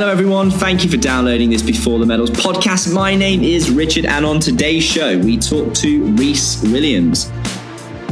[0.00, 0.50] Hello, everyone.
[0.50, 2.90] Thank you for downloading this Before the Medals podcast.
[2.90, 7.30] My name is Richard, and on today's show, we talk to Rhys Williams.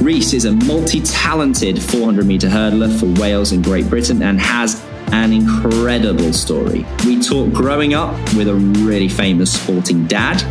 [0.03, 4.85] Rhys is a multi talented 400 meter hurdler for Wales and Great Britain and has
[5.12, 6.85] an incredible story.
[7.07, 10.45] We talk growing up with a really famous sporting dad,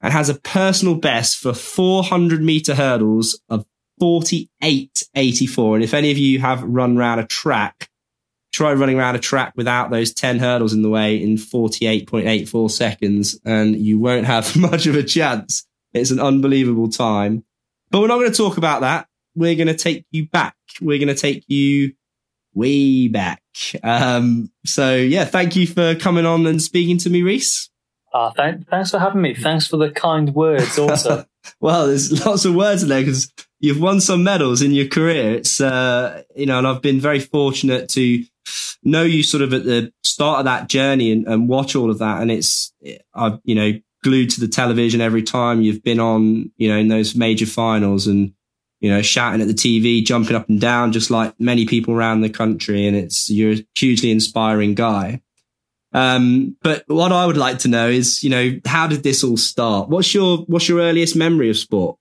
[0.01, 3.65] and has a personal best for 400 meter hurdles of
[4.01, 5.75] 48.84.
[5.75, 7.89] And if any of you have run around a track,
[8.51, 13.39] try running around a track without those 10 hurdles in the way in 48.84 seconds
[13.45, 15.65] and you won't have much of a chance.
[15.93, 17.43] It's an unbelievable time.
[17.89, 19.07] But we're not going to talk about that.
[19.35, 20.55] We're going to take you back.
[20.81, 21.93] We're going to take you
[22.53, 23.41] way back.
[23.83, 27.69] Um, so yeah, thank you for coming on and speaking to me, Rhys.
[28.17, 29.35] Uh, th- thanks for having me.
[29.35, 31.25] Thanks for the kind words also.
[31.59, 35.35] well, there's lots of words in there because you've won some medals in your career.
[35.35, 38.23] It's, uh, you know, and I've been very fortunate to
[38.81, 41.99] know you sort of at the start of that journey and, and watch all of
[41.99, 42.23] that.
[42.23, 42.73] And it's,
[43.13, 43.73] I've, you know,
[44.03, 48.07] glued to the television every time you've been on, you know, in those major finals
[48.07, 48.33] and,
[48.79, 52.21] you know, shouting at the TV, jumping up and down, just like many people around
[52.21, 52.87] the country.
[52.87, 55.21] And it's, you're a hugely inspiring guy.
[55.93, 59.37] Um, but what I would like to know is, you know, how did this all
[59.37, 59.89] start?
[59.89, 61.97] What's your what's your earliest memory of sport?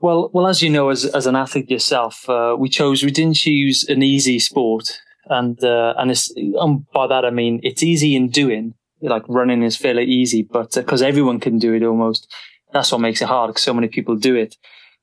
[0.00, 3.36] Well, well, as you know, as as an athlete yourself, uh, we chose we didn't
[3.36, 8.16] choose an easy sport, and uh, and it's, um, by that I mean it's easy
[8.16, 8.74] in doing.
[9.00, 12.32] Like running is fairly easy, but because uh, everyone can do it almost,
[12.72, 13.50] that's what makes it hard.
[13.50, 14.56] Because so many people do it,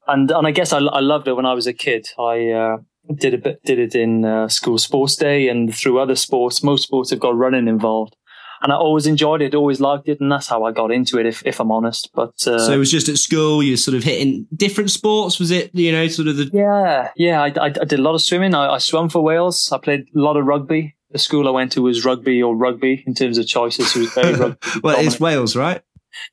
[0.07, 2.07] and and I guess I, I loved it when I was a kid.
[2.19, 2.77] I uh,
[3.15, 6.63] did a bit, did it in uh, school sports day and through other sports.
[6.63, 8.15] Most sports have got running involved.
[8.63, 11.25] And I always enjoyed it, always liked it, and that's how I got into it,
[11.25, 12.11] if, if I'm honest.
[12.13, 13.63] But uh, so it was just at school.
[13.63, 15.39] You sort of hitting different sports.
[15.39, 17.41] Was it, you know, sort of the yeah, yeah.
[17.41, 18.53] I, I, I did a lot of swimming.
[18.53, 19.71] I, I swam for Wales.
[19.71, 20.95] I played a lot of rugby.
[21.09, 23.95] The school I went to was rugby or rugby in terms of choices.
[23.95, 24.57] It was very rugby.
[24.83, 25.81] well, it's Wales, right?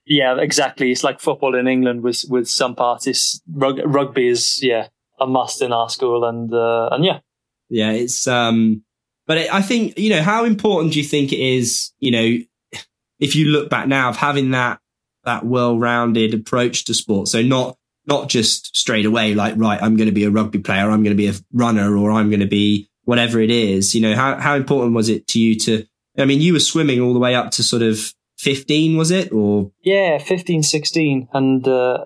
[0.04, 0.92] Yeah, exactly.
[0.92, 3.40] It's like football in England with with some parties.
[3.50, 4.88] Rug, rugby is yeah
[5.20, 7.20] a must in our school, and uh, and yeah,
[7.68, 8.82] yeah, it's um,
[9.26, 12.80] but it, I think you know how important do you think it is, you know,
[13.18, 14.80] if you look back now of having that
[15.24, 17.76] that well-rounded approach to sport, so not
[18.06, 21.16] not just straight away like right, I'm going to be a rugby player, I'm going
[21.16, 23.94] to be a runner, or I'm going to be whatever it is.
[23.94, 25.86] You know, how how important was it to you to?
[26.16, 29.32] I mean, you were swimming all the way up to sort of 15 was it
[29.32, 32.04] or yeah 15 16 and uh,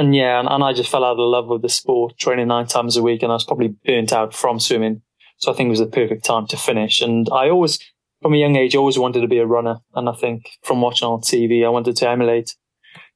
[0.00, 2.66] and yeah, and, and, I just fell out of love with the sport, training nine
[2.66, 5.02] times a week, and I was probably burnt out from swimming.
[5.38, 7.00] So I think it was the perfect time to finish.
[7.00, 7.78] And I always,
[8.22, 9.80] from a young age, always wanted to be a runner.
[9.94, 12.56] And I think from watching on TV, I wanted to emulate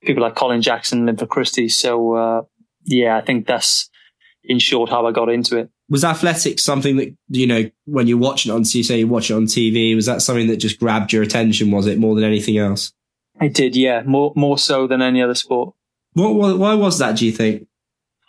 [0.05, 1.69] people like Colin Jackson, and Linford Christie.
[1.69, 2.43] So uh,
[2.85, 3.91] yeah, I think that's
[4.45, 5.71] in short how I got into it.
[5.89, 9.31] Was athletics something that you know when you're watching it on, you say you watch
[9.31, 9.95] it on TV?
[9.95, 11.71] Was that something that just grabbed your attention?
[11.71, 12.93] Was it more than anything else?
[13.41, 15.75] It did, yeah, more more so than any other sport.
[16.15, 17.67] What, what, why was that, do you think?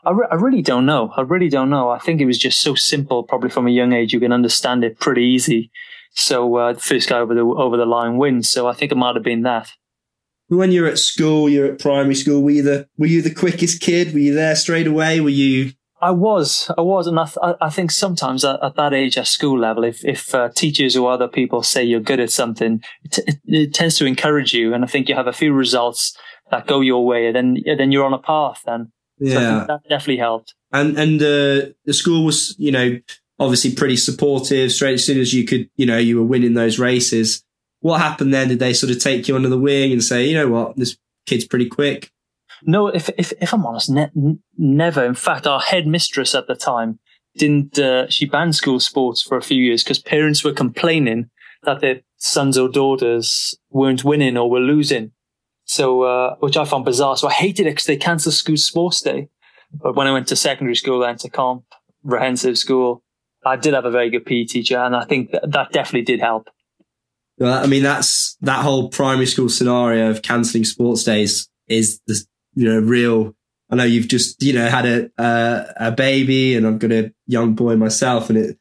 [0.03, 1.11] I, re- I really don't know.
[1.15, 1.89] I really don't know.
[1.89, 4.13] I think it was just so simple, probably from a young age.
[4.13, 5.71] You can understand it pretty easy.
[6.11, 8.49] So uh, the first guy over the over the line wins.
[8.49, 9.71] So I think it might have been that.
[10.47, 12.41] When you're at school, you're at primary school.
[12.41, 14.13] Were you the were you the quickest kid?
[14.13, 15.19] Were you there straight away?
[15.19, 15.73] Were you?
[16.01, 19.27] I was, I was, and I, th- I think sometimes at, at, that age, at
[19.27, 23.11] school level, if if uh, teachers or other people say you're good at something, it,
[23.11, 24.73] t- it, tends to encourage you.
[24.73, 26.15] And I think you have a few results
[26.51, 28.61] that go your way, then then you're on a path.
[28.65, 30.53] Then yeah, so that definitely helped.
[30.71, 32.99] And and uh, the school was, you know,
[33.39, 34.71] obviously pretty supportive.
[34.71, 37.43] Straight as soon as you could, you know, you were winning those races.
[37.79, 38.47] What happened then?
[38.47, 40.97] Did they sort of take you under the wing and say, you know what, this
[41.25, 42.11] kid's pretty quick?
[42.63, 45.05] No, if if, if I'm honest, ne- never.
[45.05, 46.99] In fact, our headmistress at the time
[47.37, 47.77] didn't.
[47.77, 51.29] Uh, she banned school sports for a few years because parents were complaining
[51.63, 55.11] that their sons or daughters weren't winning or were losing.
[55.65, 57.17] So, uh, which I found bizarre.
[57.17, 59.29] So I hated it because they cancelled school sports day.
[59.73, 61.65] But when I went to secondary school, then to comp,
[62.03, 63.03] comprehensive school,
[63.45, 66.19] I did have a very good PE teacher, and I think that, that definitely did
[66.19, 66.49] help.
[67.37, 72.23] Well, I mean, that's that whole primary school scenario of cancelling sports days is the
[72.55, 73.35] you know real.
[73.69, 77.13] I know you've just you know had a uh, a baby, and I've got a
[77.27, 78.57] young boy myself, and it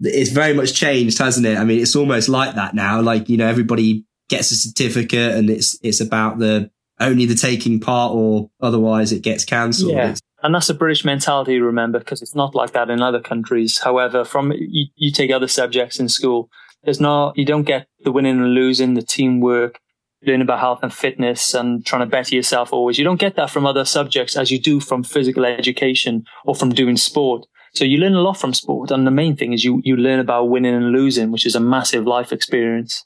[0.00, 1.58] it's very much changed, hasn't it?
[1.58, 3.00] I mean, it's almost like that now.
[3.00, 6.70] Like you know, everybody gets a certificate, and it's it's about the
[7.00, 9.92] only the taking part, or otherwise it gets cancelled.
[9.92, 10.14] Yeah.
[10.42, 13.78] And that's a British mentality, remember, because it's not like that in other countries.
[13.78, 16.50] However, from you, you take other subjects in school,
[16.84, 19.80] there's not, you don't get the winning and losing, the teamwork,
[20.24, 22.98] learning about health and fitness and trying to better yourself always.
[22.98, 26.70] You don't get that from other subjects as you do from physical education or from
[26.70, 27.46] doing sport.
[27.74, 28.90] So you learn a lot from sport.
[28.90, 31.60] And the main thing is you, you learn about winning and losing, which is a
[31.60, 33.04] massive life experience.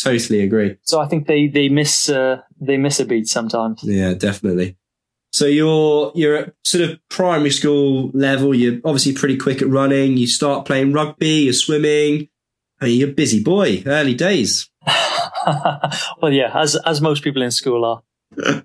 [0.00, 0.76] Totally agree.
[0.82, 3.82] So I think they, they miss, uh, they miss a beat sometimes.
[3.82, 4.76] Yeah, definitely.
[5.36, 8.54] So you're you're at sort of primary school level.
[8.54, 10.16] You're obviously pretty quick at running.
[10.16, 11.44] You start playing rugby.
[11.44, 12.28] You're swimming.
[12.80, 13.82] I mean, you're a busy boy.
[13.84, 14.70] Early days.
[14.86, 18.02] well, yeah, as as most people in school are.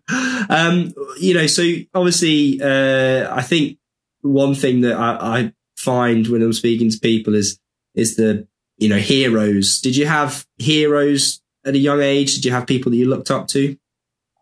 [0.50, 1.64] um, you know, so
[1.94, 3.78] obviously, uh, I think
[4.22, 7.60] one thing that I, I find when I'm speaking to people is
[7.96, 8.48] is the
[8.82, 9.80] you know heroes.
[9.80, 12.36] Did you have heroes at a young age?
[12.36, 13.78] Did you have people that you looked up to?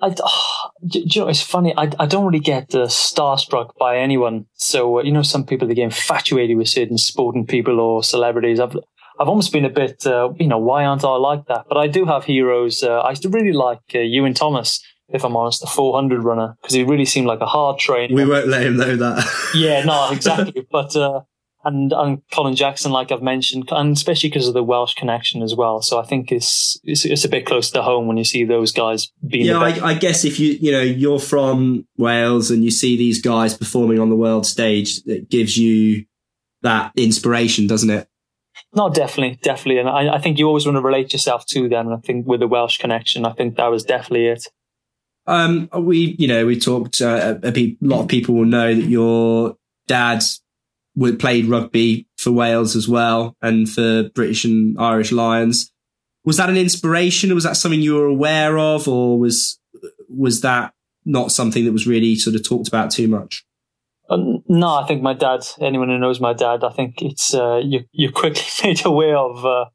[0.02, 1.74] I, oh, do, you know, it's funny.
[1.76, 4.46] I, I don't really get uh, starstruck by anyone.
[4.54, 8.62] So, uh, you know, some people they get infatuated with certain sporting people or celebrities.
[8.62, 8.78] I've,
[9.20, 11.66] I've almost been a bit, uh, you know, why aren't I like that?
[11.68, 12.82] But I do have heroes.
[12.82, 16.56] Uh, I used to really like uh, Iwan Thomas, if I'm honest, the 400 runner,
[16.62, 18.16] because he really seemed like a hard trainer.
[18.16, 19.52] We won't let him know that.
[19.54, 20.66] yeah, no, exactly.
[20.72, 21.22] but, uh,
[21.64, 25.56] and and Colin Jackson, like I've mentioned, and especially because of the Welsh connection as
[25.56, 25.82] well.
[25.82, 28.72] So I think it's it's, it's a bit close to home when you see those
[28.72, 29.46] guys being.
[29.46, 33.22] Yeah, I, I, guess if you you know you're from Wales and you see these
[33.22, 36.06] guys performing on the world stage, it gives you
[36.62, 38.08] that inspiration, doesn't it?
[38.74, 41.92] No, definitely, definitely, and I, I think you always want to relate yourself to them.
[41.92, 44.48] I think with the Welsh connection, I think that was definitely it.
[45.28, 47.02] Um, we, you know, we talked.
[47.02, 49.58] Uh, a, a lot of people will know that your
[49.88, 50.42] dad's
[51.20, 55.72] played rugby for Wales as well and for British and Irish Lions.
[56.26, 59.60] Was that an inspiration was that something you were aware of or was,
[60.10, 60.74] was that
[61.06, 63.46] not something that was really sort of talked about too much?
[64.10, 67.62] Um, no, I think my dad, anyone who knows my dad, I think it's, uh,
[67.64, 69.66] you, you're quickly made aware of, uh,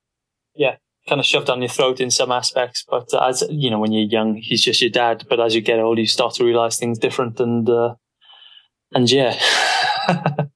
[0.55, 0.77] yeah,
[1.09, 2.85] kind of shoved down your throat in some aspects.
[2.89, 5.25] But as, you know, when you're young, he's just your dad.
[5.29, 7.95] But as you get older, you start to realize things different and, uh,
[8.93, 9.39] and yeah.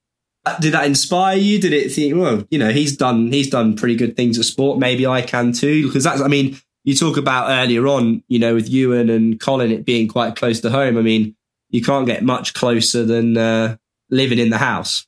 [0.59, 1.59] did that inspire you?
[1.59, 4.79] Did it think, well, you know, he's done he's done pretty good things at sport.
[4.79, 5.87] Maybe I can too.
[5.87, 9.71] Because that's, I mean, you talk about earlier on, you know, with Iwan and Colin,
[9.71, 10.97] it being quite close to home.
[10.97, 11.35] I mean,
[11.69, 13.77] you can't get much closer than uh,
[14.09, 15.05] living in the house.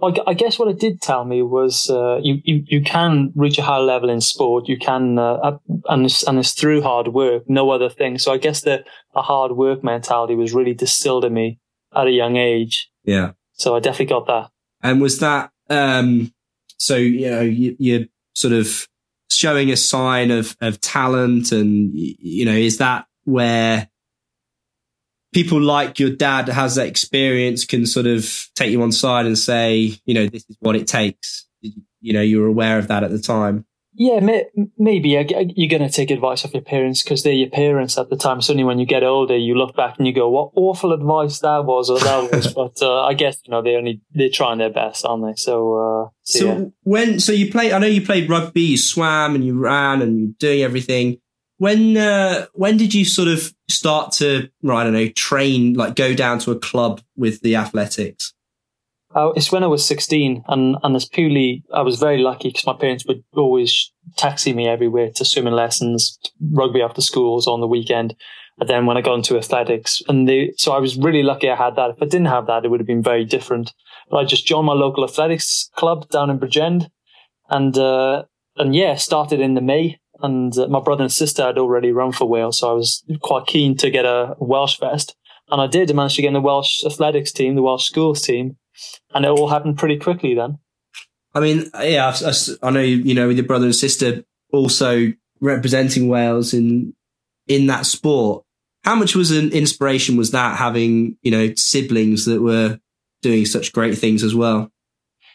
[0.00, 3.62] I guess what it did tell me was uh, you, you, you can reach a
[3.62, 4.68] high level in sport.
[4.68, 5.58] You can, uh,
[5.88, 8.16] and, it's, and it's through hard work, no other thing.
[8.18, 8.84] So I guess the
[9.16, 11.58] a hard work mentality was really distilled in me
[11.92, 12.88] at a young age.
[13.02, 13.32] Yeah.
[13.54, 14.50] So I definitely got that.
[14.82, 16.32] And was that, um,
[16.78, 18.88] so, you know, you, you're sort of
[19.30, 23.88] showing a sign of, of talent and, you know, is that where
[25.32, 29.38] people like your dad has that experience can sort of take you on side and
[29.38, 31.46] say, you know, this is what it takes.
[31.60, 33.66] You know, you were aware of that at the time.
[34.00, 34.46] Yeah, may,
[34.78, 38.16] maybe you're going to take advice of your parents because they're your parents at the
[38.16, 38.40] time.
[38.40, 41.64] Suddenly, when you get older, you look back and you go, "What awful advice that
[41.64, 42.52] was," or that was.
[42.54, 45.34] but uh, I guess you know they only they're trying their best, aren't they?
[45.34, 46.64] So, uh, so, so yeah.
[46.84, 50.18] when so you play, I know you played rugby, you swam and you ran and
[50.20, 51.18] you're doing everything.
[51.56, 56.14] When uh, when did you sort of start to, I don't know, train like go
[56.14, 58.32] down to a club with the athletics?
[59.14, 62.76] Uh, it's when I was 16 and, and purely, I was very lucky because my
[62.78, 66.18] parents would always taxi me everywhere to swimming lessons,
[66.52, 68.14] rugby after schools on the weekend.
[68.60, 71.76] And then when I got into athletics and so I was really lucky I had
[71.76, 71.90] that.
[71.90, 73.72] If I didn't have that, it would have been very different.
[74.10, 76.90] But I just joined my local athletics club down in Bridgend
[77.48, 78.24] and, uh,
[78.56, 82.12] and yeah, started in the May and uh, my brother and sister had already run
[82.12, 82.58] for Wales.
[82.58, 85.16] So I was quite keen to get a Welsh vest
[85.50, 88.58] and I did manage to get in the Welsh athletics team, the Welsh schools team.
[89.14, 90.58] And it all happened pretty quickly then.
[91.34, 92.32] I mean, yeah, I,
[92.62, 96.94] I know, you know, with your brother and sister also representing Wales in,
[97.46, 98.44] in that sport.
[98.84, 102.80] How much was an inspiration was that having, you know, siblings that were
[103.22, 104.70] doing such great things as well?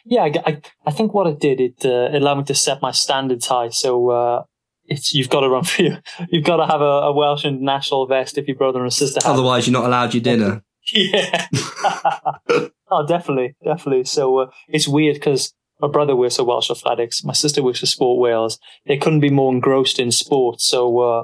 [0.05, 2.91] Yeah, I, I, think what it did, it, uh, it allowed me to set my
[2.91, 3.69] standards high.
[3.69, 4.43] So, uh,
[4.85, 5.97] it's, you've got to run for you.
[6.29, 9.33] You've got to have a, a Welsh international vest if your brother and sister have.
[9.33, 10.62] Otherwise, you're not allowed your dinner.
[10.93, 11.47] Yeah.
[12.91, 14.05] oh, definitely, definitely.
[14.05, 17.23] So uh, it's weird because my brother works for Welsh Athletics.
[17.23, 18.59] My sister works for Sport Wales.
[18.85, 20.62] They couldn't be more engrossed in sport.
[20.62, 21.23] So uh,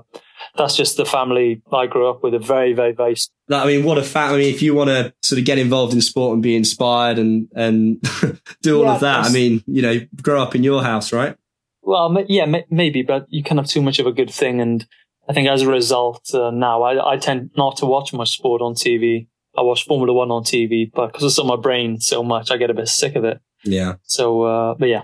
[0.57, 2.33] that's just the family I grew up with.
[2.33, 3.15] A very, very, very.
[3.49, 4.33] I mean, what a fact!
[4.33, 7.17] I mean, if you want to sort of get involved in sport and be inspired
[7.17, 8.01] and and
[8.61, 11.35] do all yeah, of that, I mean, you know, grow up in your house, right?
[11.81, 14.85] Well, yeah, maybe, but you can have too much of a good thing, and
[15.27, 18.61] I think as a result, uh, now I, I tend not to watch much sport
[18.61, 19.27] on TV.
[19.59, 22.55] I watch Formula One on TV, but because it's on my brain so much, I
[22.55, 23.41] get a bit sick of it.
[23.65, 23.95] Yeah.
[24.03, 25.03] So, uh, but yeah.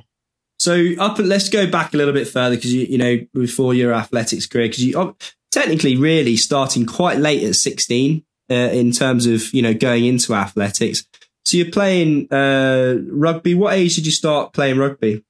[0.57, 3.93] So up, let's go back a little bit further because you, you know, before your
[3.93, 5.15] athletics career, because you
[5.51, 10.33] technically really starting quite late at 16 uh, in terms of, you know, going into
[10.33, 11.05] athletics.
[11.43, 13.55] So you're playing uh, rugby.
[13.55, 15.24] What age did you start playing rugby?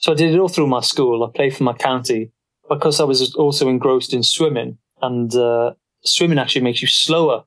[0.00, 1.24] So I did it all through my school.
[1.24, 2.32] I played for my county
[2.68, 5.74] because I was also engrossed in swimming and uh,
[6.04, 7.44] swimming actually makes you slower.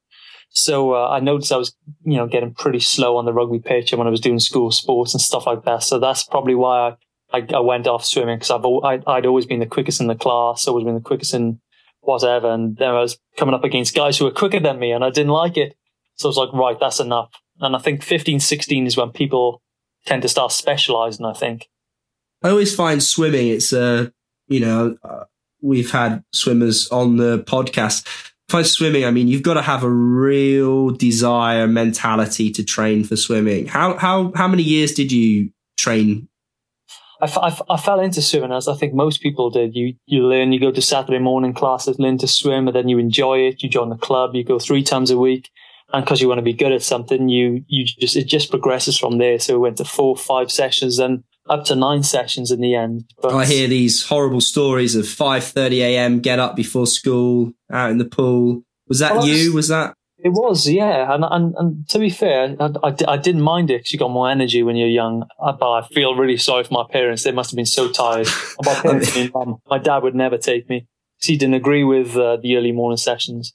[0.56, 3.92] So uh, I noticed I was, you know, getting pretty slow on the rugby pitch
[3.92, 5.84] and when I was doing school sports and stuff like that.
[5.84, 6.96] So that's probably why
[7.32, 10.08] I, I, I went off swimming because I've I, I'd always been the quickest in
[10.08, 11.60] the class, always been the quickest in
[12.00, 12.50] whatever.
[12.50, 15.10] And then I was coming up against guys who were quicker than me and I
[15.10, 15.76] didn't like it.
[16.16, 17.32] So I was like, right, that's enough.
[17.60, 19.62] And I think 15, 16 is when people
[20.06, 21.68] tend to start specializing, I think.
[22.42, 24.10] I always find swimming, it's, uh,
[24.48, 25.24] you know, uh,
[25.62, 28.08] we've had swimmers on the podcast
[28.50, 33.16] for swimming, I mean, you've got to have a real desire mentality to train for
[33.16, 33.68] swimming.
[33.68, 36.28] How how how many years did you train?
[37.22, 39.76] I, I, I fell into swimming as I think most people did.
[39.76, 43.00] You you learn, you go to Saturday morning classes, learn to swim, and then you
[43.00, 43.64] enjoy it.
[43.64, 45.50] You join the club, you go three times a week,
[45.92, 48.98] and because you want to be good at something, you you just it just progresses
[48.98, 49.40] from there.
[49.40, 53.06] So we went to four, five sessions, and up to nine sessions in the end.
[53.22, 56.20] But I hear these horrible stories of 5:30 a.m.
[56.20, 58.64] get up before school, out in the pool.
[58.88, 59.54] Was that well, you?
[59.54, 59.94] Was that?
[60.18, 61.14] It was, yeah.
[61.14, 64.12] And and, and to be fair, I, I, I didn't mind it because you got
[64.12, 65.28] more energy when you're young.
[65.40, 67.24] But I feel really sorry for my parents.
[67.24, 68.28] They must have been so tired.
[68.66, 70.88] my parents, mum, my dad would never take me.
[71.22, 73.54] He didn't agree with uh, the early morning sessions.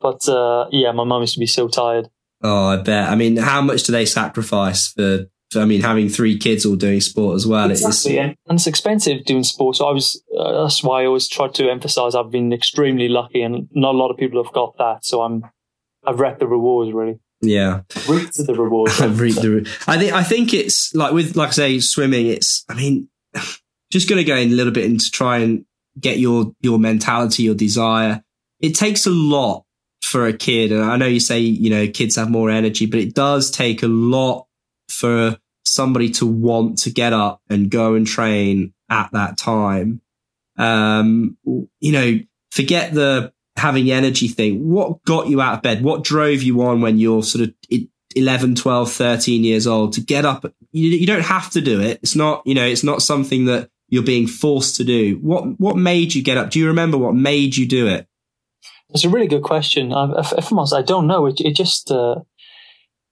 [0.00, 2.08] But uh, yeah, my mum used to be so tired.
[2.42, 3.08] Oh, I bet.
[3.08, 5.26] I mean, how much do they sacrifice for
[5.56, 7.70] I mean, having three kids all doing sport as well.
[7.70, 8.18] Exactly.
[8.18, 9.76] It's, and it's expensive doing sport.
[9.76, 13.42] So I was, uh, that's why I always try to emphasize I've been extremely lucky
[13.42, 15.04] and not a lot of people have got that.
[15.04, 15.44] So I'm,
[16.06, 17.18] I've reaped the rewards really.
[17.40, 17.82] Yeah.
[18.08, 19.00] Reaped the rewards.
[19.00, 22.64] I've reaped the, I think, I think it's like with, like I say, swimming, it's,
[22.68, 23.08] I mean,
[23.90, 25.64] just going to go in a little bit into try and
[25.98, 28.22] get your, your mentality, your desire.
[28.60, 29.64] It takes a lot
[30.04, 30.72] for a kid.
[30.72, 33.82] And I know you say, you know, kids have more energy, but it does take
[33.82, 34.46] a lot
[34.88, 35.36] for
[35.74, 40.00] somebody to want to get up and go and train at that time.
[40.56, 42.18] Um, you know,
[42.50, 44.68] forget the having energy thing.
[44.68, 45.82] What got you out of bed?
[45.82, 47.54] What drove you on when you're sort of
[48.16, 50.44] 11, 12, 13 years old to get up?
[50.72, 51.98] You, you don't have to do it.
[52.02, 55.18] It's not, you know, it's not something that you're being forced to do.
[55.20, 56.50] What, what made you get up?
[56.50, 58.06] Do you remember what made you do it?
[58.90, 59.92] It's a really good question.
[59.92, 61.26] I, if I'm honest, I don't know.
[61.26, 62.20] It, it just, uh,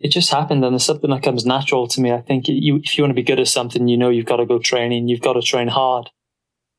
[0.03, 2.13] it just happened and it's something that comes natural to me.
[2.13, 4.37] I think you, if you want to be good at something, you know, you've got
[4.37, 6.11] to go training, you've got to train hard.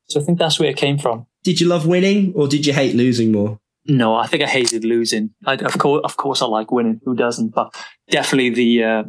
[0.08, 1.26] So I think that's where it came from.
[1.42, 3.58] Did you love winning or did you hate losing more?
[3.86, 5.30] No, I think I hated losing.
[5.46, 7.00] I, of course, of course I like winning.
[7.04, 7.54] Who doesn't?
[7.54, 7.74] But
[8.10, 9.02] definitely the, uh,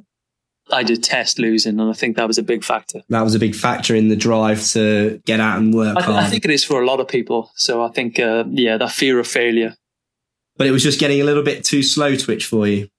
[0.71, 3.01] I detest losing, and I think that was a big factor.
[3.09, 6.17] That was a big factor in the drive to get out and work I, th-
[6.17, 7.51] I think it is for a lot of people.
[7.55, 9.75] So I think, uh, yeah, that fear of failure.
[10.57, 12.89] But it was just getting a little bit too slow twitch for you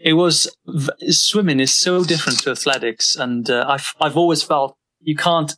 [0.00, 0.54] it was
[1.08, 5.54] swimming is so different to athletics, and uh, I've I've always felt you can't.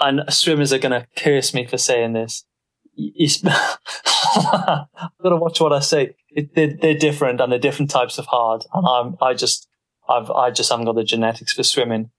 [0.00, 2.44] And swimmers are going to curse me for saying this.
[2.98, 3.28] I've
[5.22, 6.16] got to watch what I say.
[6.30, 8.64] It, they're, they're, different and they're different types of hard.
[8.72, 9.68] And I'm, I just,
[10.08, 12.10] I've, I just haven't got the genetics for swimming.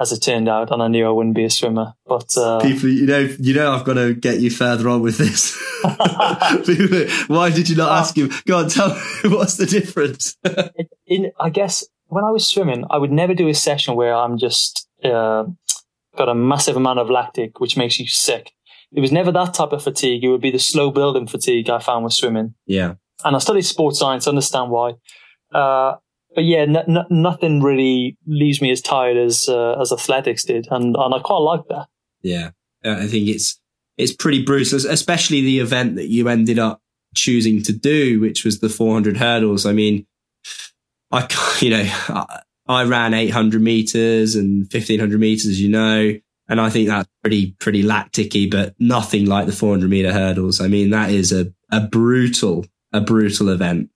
[0.00, 1.94] as it turned out, and I knew I wouldn't be a swimmer.
[2.06, 5.18] But uh, people, you know, you know, I've got to get you further on with
[5.18, 5.56] this.
[6.66, 8.30] people, why did you not uh, ask him?
[8.46, 10.36] Go on, tell me what's the difference.
[11.06, 14.38] In, I guess when I was swimming, I would never do a session where I'm
[14.38, 15.44] just uh,
[16.16, 18.52] got a massive amount of lactic, which makes you sick.
[18.92, 20.22] It was never that type of fatigue.
[20.22, 22.54] It would be the slow building fatigue I found with swimming.
[22.66, 22.94] Yeah.
[23.24, 24.92] And I studied sports science, understand why.
[25.52, 25.96] Uh,
[26.34, 30.66] but yeah, n- n- nothing really leaves me as tired as uh, as athletics did,
[30.70, 31.88] and and I quite like that.
[32.22, 32.50] Yeah,
[32.84, 33.60] I think it's
[33.98, 36.80] it's pretty brutal, especially the event that you ended up
[37.14, 39.66] choosing to do, which was the 400 hurdles.
[39.66, 40.06] I mean,
[41.12, 41.28] I
[41.60, 46.14] you know I, I ran 800 meters and 1500 meters, as you know,
[46.48, 50.60] and I think that's pretty pretty lacticy, but nothing like the 400 meter hurdles.
[50.60, 53.90] I mean, that is a a brutal a brutal event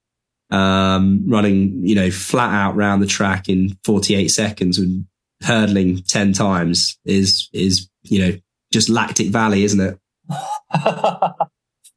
[0.51, 5.07] um, running, you know, flat out round the track in 48 seconds and
[5.43, 8.39] hurdling 10 times is, is, you know,
[8.73, 9.99] just lactic valley, isn't it?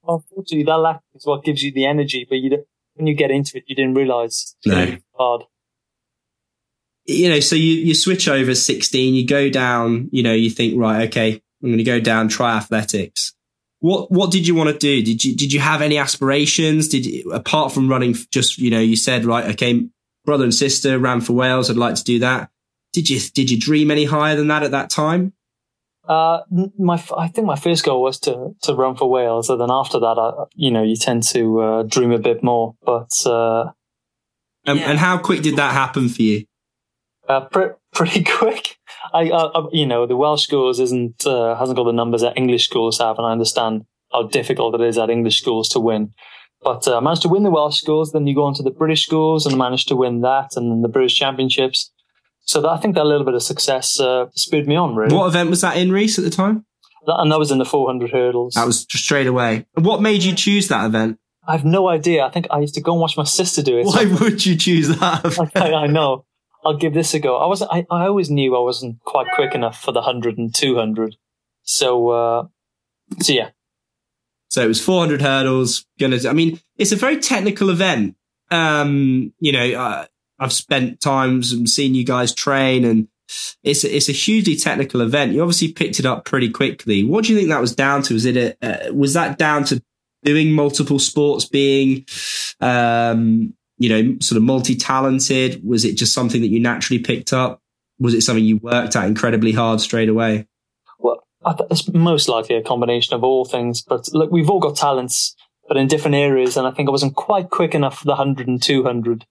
[0.07, 2.49] Unfortunately, that lactic is what gives you the energy, but you
[2.99, 4.97] when you get into it, you didn't realize it's no.
[5.17, 5.43] hard.
[7.05, 10.77] You know, so you, you switch over 16, you go down, you know, you think,
[10.77, 13.31] right, okay, I'm going to go down triathletics.
[13.79, 15.01] What what did you want to do?
[15.01, 16.89] Did you did you have any aspirations?
[16.89, 19.87] Did you, apart from running, just you know, you said right, okay,
[20.25, 21.69] brother and sister ran for Wales.
[21.69, 22.49] I'd like to do that.
[22.91, 25.31] Did you did you dream any higher than that at that time?
[26.09, 26.41] Uh,
[26.79, 29.99] my I think my first goal was to to run for Wales, and then after
[29.99, 32.73] that, I, you know, you tend to uh, dream a bit more.
[32.83, 33.71] But uh,
[34.65, 34.89] and, yeah.
[34.89, 36.45] and how quick did that happen for you?
[37.27, 38.77] Uh, pre- pretty quick.
[39.13, 42.65] I, I, you know, the Welsh schools isn't uh, hasn't got the numbers that English
[42.65, 46.13] schools have, and I understand how difficult it is at English schools to win.
[46.63, 48.13] But uh, I managed to win the Welsh schools.
[48.13, 50.81] Then you go on to the British schools and managed to win that, and then
[50.81, 51.91] the British Championships.
[52.49, 54.95] So that, I think that little bit of success uh, spurred me on.
[54.95, 55.15] Really.
[55.15, 56.65] What event was that in, Rhys, at the time?
[57.05, 58.55] That, and that was in the 400 hurdles.
[58.55, 59.67] That was straight away.
[59.75, 61.19] What made you choose that event?
[61.47, 62.25] I have no idea.
[62.25, 63.85] I think I used to go and watch my sister do it.
[63.85, 65.51] Why so would you choose that?
[65.55, 66.25] I, I know.
[66.65, 67.37] I'll give this a go.
[67.37, 70.53] I was I, I always knew I wasn't quite quick enough for the 100 and
[70.53, 71.17] 200.
[71.61, 72.47] So, uh,
[73.21, 73.49] so yeah.
[74.49, 75.85] So it was 400 hurdles.
[75.99, 78.15] Gonna, I mean, it's a very technical event.
[78.49, 80.05] Um, you know, uh,
[80.39, 83.07] I've spent times and seen you guys train and
[83.63, 85.33] it's a, it's a hugely technical event.
[85.33, 87.03] You obviously picked it up pretty quickly.
[87.03, 88.13] What do you think that was down to?
[88.13, 89.81] Was it a, uh, was that down to
[90.23, 92.05] doing multiple sports being,
[92.59, 95.61] um, you know, sort of multi-talented?
[95.63, 97.61] Was it just something that you naturally picked up?
[97.99, 100.47] Was it something you worked at incredibly hard straight away?
[100.97, 101.23] Well,
[101.69, 103.81] it's most likely a combination of all things.
[103.81, 105.35] But look, we've all got talents,
[105.67, 106.57] but in different areas.
[106.57, 109.25] And I think I wasn't quite quick enough for the 100 and 200.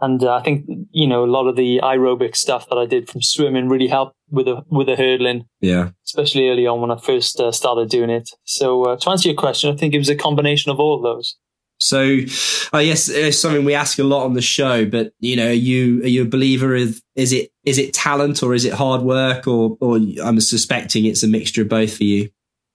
[0.00, 3.08] And uh, I think, you know, a lot of the aerobic stuff that I did
[3.08, 5.46] from swimming really helped with the, with the hurdling.
[5.60, 5.90] Yeah.
[6.06, 8.30] Especially early on when I first uh, started doing it.
[8.44, 11.02] So uh, to answer your question, I think it was a combination of all of
[11.02, 11.36] those.
[11.80, 12.18] So,
[12.72, 14.84] I guess it's something we ask a lot on the show.
[14.84, 18.42] But you know, are you are you a believer of is it is it talent
[18.42, 22.04] or is it hard work or or I'm suspecting it's a mixture of both for
[22.04, 22.30] you.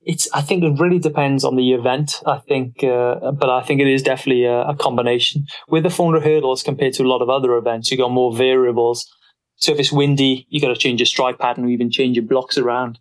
[0.06, 0.28] It's.
[0.34, 2.22] I think it really depends on the event.
[2.26, 5.46] I think, uh, but I think it is definitely a, a combination.
[5.68, 9.10] With the 400 hurdles compared to a lot of other events, you got more variables.
[9.56, 12.26] So if it's windy, you got to change your strike pattern or even change your
[12.26, 13.00] blocks around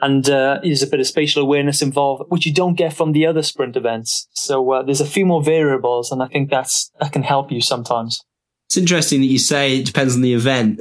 [0.00, 3.26] and uh, there's a bit of spatial awareness involved, which you don't get from the
[3.26, 4.28] other sprint events.
[4.32, 7.60] So uh, there's a few more variables, and I think that's that can help you
[7.60, 8.22] sometimes.
[8.68, 10.78] It's interesting that you say it depends on the event.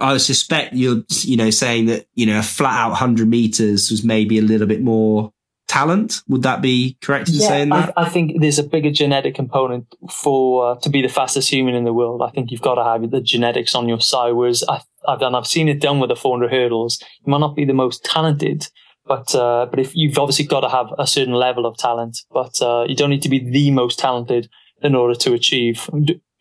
[0.00, 4.02] I suspect you're, you know, saying that you know a flat out hundred meters was
[4.02, 5.30] maybe a little bit more
[5.68, 6.22] talent.
[6.28, 7.92] Would that be correct in yeah, saying that?
[7.94, 11.74] I, I, think there's a bigger genetic component for uh, to be the fastest human
[11.74, 12.22] in the world.
[12.22, 14.32] I think you've got to have the genetics on your side.
[14.32, 17.02] Whereas I, have done, I've seen it done with the 400 hurdles.
[17.24, 18.66] You might not be the most talented,
[19.04, 22.62] but uh, but if you've obviously got to have a certain level of talent, but
[22.62, 24.48] uh, you don't need to be the most talented
[24.82, 25.88] in order to achieve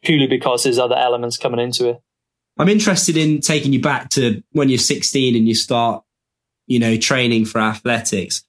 [0.03, 2.01] purely because there's other elements coming into it.
[2.57, 6.03] I'm interested in taking you back to when you're 16 and you start,
[6.67, 8.43] you know, training for athletics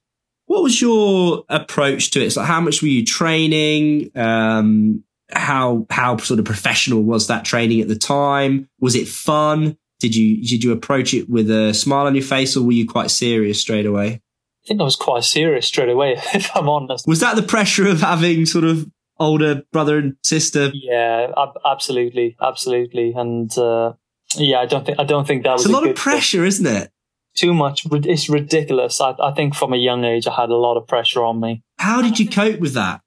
[0.51, 2.31] what was your approach to it?
[2.31, 4.11] So how much were you training?
[4.17, 8.67] Um, how how sort of professional was that training at the time?
[8.81, 9.77] Was it fun?
[10.01, 12.85] Did you did you approach it with a smile on your face, or were you
[12.85, 14.21] quite serious straight away?
[14.65, 17.07] I think I was quite serious straight away, if I'm honest.
[17.07, 20.71] Was that the pressure of having sort of older brother and sister?
[20.73, 23.93] Yeah, ab- absolutely, absolutely, and uh,
[24.35, 26.47] yeah, I don't think I don't think that it's was a lot of pressure, thing.
[26.47, 26.91] isn't it?
[27.35, 27.85] too much.
[27.91, 28.99] It's ridiculous.
[29.01, 31.63] I, I, think from a young age, I had a lot of pressure on me.
[31.77, 33.01] How did you cope with that?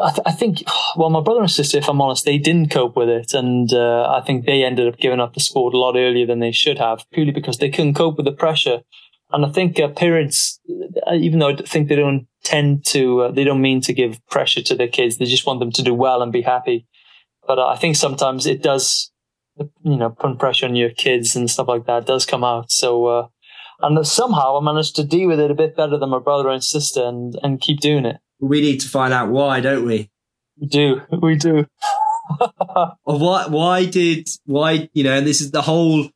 [0.00, 0.62] I, th- I, think,
[0.96, 3.32] well, my brother and sister, if I'm honest, they didn't cope with it.
[3.32, 6.40] And uh, I think they ended up giving up the sport a lot earlier than
[6.40, 8.82] they should have, purely because they couldn't cope with the pressure.
[9.32, 10.60] And I think uh, parents,
[11.06, 14.24] uh, even though I think they don't tend to, uh, they don't mean to give
[14.28, 16.86] pressure to their kids, they just want them to do well and be happy.
[17.46, 19.10] But uh, I think sometimes it does,
[19.58, 22.70] you know, put pressure on your kids and stuff like that does come out.
[22.70, 23.26] So, uh,
[23.82, 26.62] and somehow I managed to deal with it a bit better than my brother and
[26.62, 28.16] sister and, and keep doing it.
[28.40, 30.10] We need to find out why, don't we?
[30.60, 31.00] We do.
[31.22, 31.66] We do.
[33.04, 36.08] why, why did, why, you know, and this is the whole,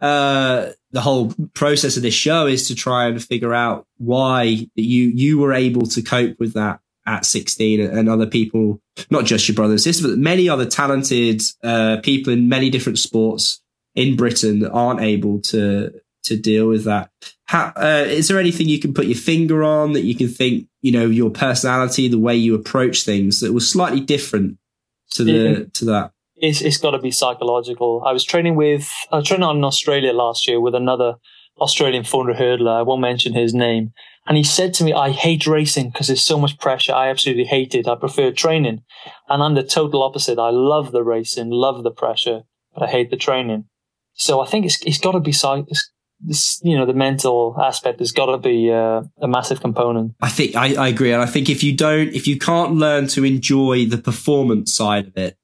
[0.00, 4.68] uh, the whole process of this show is to try and figure out why you,
[5.14, 8.80] you were able to cope with that at 16 and other people,
[9.10, 12.98] not just your brother and sister, but many other talented, uh, people in many different
[12.98, 13.62] sports
[13.94, 15.92] in Britain that aren't able to,
[16.24, 17.10] to deal with that.
[17.44, 20.66] How, uh, is there anything you can put your finger on that you can think,
[20.80, 24.58] you know, your personality, the way you approach things that was slightly different
[25.12, 26.13] to the to that?
[26.36, 28.02] It's it's got to be psychological.
[28.04, 31.14] I was training with I was training in Australia last year with another
[31.60, 32.78] Australian 400 hurdler.
[32.78, 33.92] I won't mention his name.
[34.26, 36.94] And he said to me, I hate racing because there's so much pressure.
[36.94, 37.86] I absolutely hate it.
[37.86, 38.82] I prefer training.
[39.28, 40.38] And I'm the total opposite.
[40.38, 42.42] I love the racing, love the pressure,
[42.72, 43.66] but I hate the training.
[44.14, 47.98] So I think it's, it's got to be, it's this, you know, the mental aspect
[47.98, 50.14] has got to be uh, a massive component.
[50.20, 53.08] I think I, I agree, and I think if you don't, if you can't learn
[53.08, 55.36] to enjoy the performance side of it,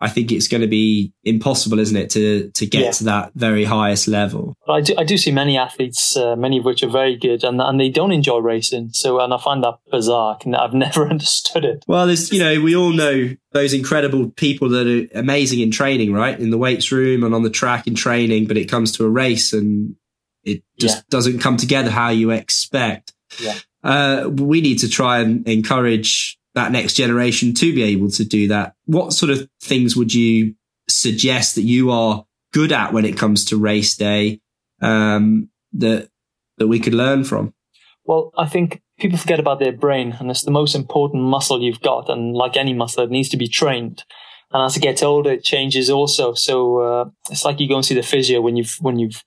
[0.00, 2.90] I think it's going to be impossible, isn't it, to to get yeah.
[2.92, 4.56] to that very highest level.
[4.68, 7.60] I do, I do see many athletes, uh, many of which are very good, and
[7.60, 8.90] and they don't enjoy racing.
[8.92, 10.38] So, and I find that bizarre.
[10.56, 11.84] I've never understood it.
[11.88, 16.12] Well, there's, you know, we all know those incredible people that are amazing in training,
[16.12, 19.04] right, in the weights room and on the track in training, but it comes to
[19.04, 19.96] a race and
[20.44, 21.02] it just yeah.
[21.10, 23.12] doesn't come together how you expect.
[23.40, 23.54] Yeah.
[23.82, 28.48] Uh, we need to try and encourage that next generation to be able to do
[28.48, 28.74] that.
[28.86, 30.54] What sort of things would you
[30.88, 34.40] suggest that you are good at when it comes to race day
[34.80, 36.08] um, that
[36.58, 37.54] that we could learn from?
[38.04, 41.80] Well, I think people forget about their brain, and it's the most important muscle you've
[41.80, 42.08] got.
[42.08, 44.04] And like any muscle, it needs to be trained.
[44.50, 46.34] And as it gets older, it changes also.
[46.34, 49.22] So uh, it's like you go and see the physio when you've when you've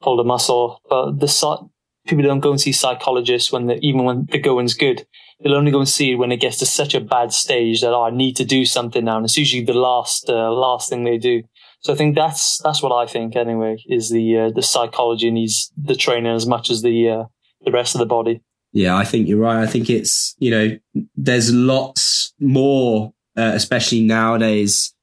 [0.00, 1.68] pulled a muscle, but the
[2.06, 5.06] people don't go and see psychologists when even when the going's good.
[5.42, 8.04] They'll only go and see when it gets to such a bad stage that oh,
[8.04, 11.18] I need to do something now, and it's usually the last uh, last thing they
[11.18, 11.42] do.
[11.80, 15.70] So I think that's that's what I think anyway is the uh, the psychology needs
[15.76, 17.24] the training as much as the uh,
[17.64, 18.42] the rest of the body.
[18.72, 19.62] Yeah, I think you're right.
[19.62, 20.78] I think it's you know
[21.14, 24.94] there's lots more, uh, especially nowadays,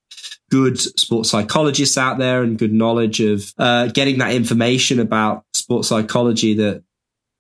[0.50, 5.88] good sports psychologists out there and good knowledge of uh, getting that information about sports
[5.88, 6.84] psychology that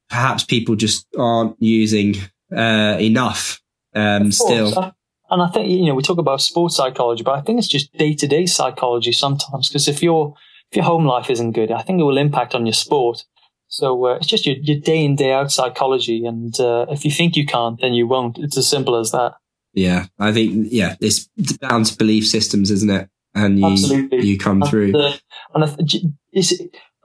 [0.09, 2.15] perhaps people just aren't using
[2.55, 3.61] uh, enough
[3.95, 4.93] um, still.
[5.29, 7.93] And I think, you know, we talk about sports psychology, but I think it's just
[7.93, 9.69] day to day psychology sometimes.
[9.69, 10.35] Because if your,
[10.69, 13.23] if your home life isn't good, I think it will impact on your sport.
[13.67, 16.25] So uh, it's just your, your day in, day out psychology.
[16.25, 18.39] And uh, if you think you can't, then you won't.
[18.39, 19.35] It's as simple as that.
[19.73, 20.07] Yeah.
[20.19, 21.27] I think, yeah, it's
[21.61, 23.07] down to belief systems, isn't it?
[23.33, 24.25] And you, Absolutely.
[24.27, 24.93] you come and, through.
[24.93, 25.13] Uh,
[25.55, 25.75] and I,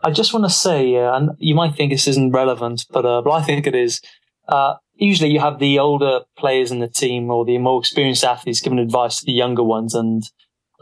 [0.02, 3.22] I just want to say, uh, and you might think this isn't relevant, but, uh,
[3.22, 4.00] but I think it is.
[4.98, 8.78] Usually you have the older players in the team or the more experienced athletes giving
[8.78, 9.94] advice to the younger ones.
[9.94, 10.22] And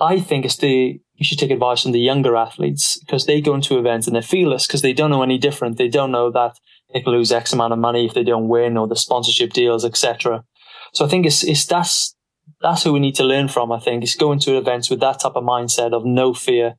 [0.00, 3.54] I think it's the, you should take advice from the younger athletes because they go
[3.54, 5.78] into events and they're fearless because they don't know any different.
[5.78, 6.58] They don't know that
[6.92, 9.84] they can lose X amount of money if they don't win or the sponsorship deals,
[9.84, 10.44] etc.
[10.92, 12.14] So I think it's, it's that's,
[12.60, 13.72] that's who we need to learn from.
[13.72, 16.76] I think it's going to events with that type of mindset of no fear.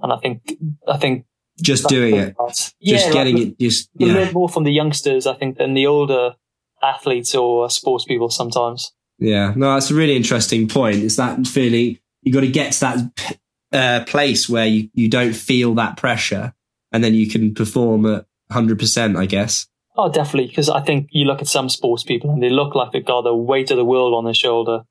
[0.00, 0.54] And I think,
[0.86, 1.24] I think
[1.60, 4.12] just doing it, just yeah, getting like, it, just yeah.
[4.12, 6.34] learn more from the youngsters, I think, than the older
[6.82, 8.92] athletes or sports people sometimes.
[9.18, 10.96] Yeah, no, that's a really interesting point.
[10.96, 13.38] Is that feeling you got to get to that
[13.72, 16.54] uh, place where you, you don't feel that pressure
[16.92, 19.66] and then you can perform at 100%, I guess.
[19.96, 20.48] Oh, definitely.
[20.48, 23.22] Because I think you look at some sports people and they look like they've got
[23.22, 24.82] the weight of the world on their shoulder,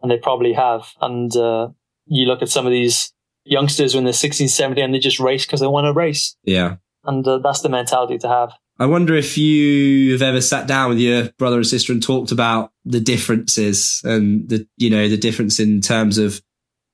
[0.00, 0.86] and they probably have.
[1.00, 1.68] And uh,
[2.06, 3.12] you look at some of these
[3.44, 6.36] youngsters when they're 16, 17 and they just race because they want to race.
[6.44, 6.76] Yeah.
[7.04, 8.52] And uh, that's the mentality to have.
[8.78, 12.32] I wonder if you have ever sat down with your brother and sister and talked
[12.32, 16.42] about the differences and the, you know, the difference in terms of